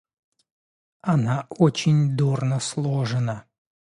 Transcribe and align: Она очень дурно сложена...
Она 1.01 1.45
очень 1.59 2.17
дурно 2.17 2.59
сложена... 2.59 3.45